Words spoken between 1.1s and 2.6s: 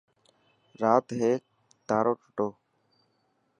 هيڪ تارو ٽٽو.